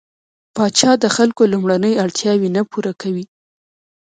پاچا 0.55 0.91
د 1.03 1.05
خلکو 1.15 1.43
لومړنۍ 1.53 1.93
اړتياوې 2.03 2.49
نه 2.55 2.61
پوره 2.71 2.93
کوي. 3.01 3.25